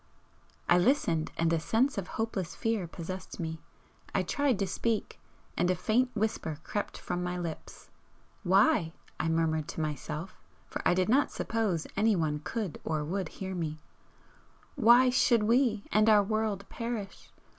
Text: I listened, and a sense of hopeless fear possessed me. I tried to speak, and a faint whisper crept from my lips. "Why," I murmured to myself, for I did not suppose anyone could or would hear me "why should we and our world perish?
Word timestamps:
I 0.67 0.79
listened, 0.79 1.29
and 1.37 1.53
a 1.53 1.59
sense 1.59 1.95
of 1.95 2.07
hopeless 2.17 2.55
fear 2.55 2.87
possessed 2.87 3.39
me. 3.39 3.59
I 4.15 4.23
tried 4.23 4.57
to 4.57 4.65
speak, 4.65 5.19
and 5.55 5.69
a 5.69 5.75
faint 5.75 6.09
whisper 6.15 6.57
crept 6.63 6.97
from 6.97 7.21
my 7.23 7.37
lips. 7.37 7.91
"Why," 8.41 8.93
I 9.19 9.29
murmured 9.29 9.67
to 9.67 9.79
myself, 9.79 10.41
for 10.65 10.81
I 10.87 10.95
did 10.95 11.07
not 11.07 11.29
suppose 11.29 11.85
anyone 11.95 12.39
could 12.43 12.81
or 12.83 13.03
would 13.03 13.29
hear 13.29 13.53
me 13.53 13.77
"why 14.73 15.11
should 15.11 15.43
we 15.43 15.83
and 15.91 16.09
our 16.09 16.23
world 16.23 16.67
perish? 16.67 17.29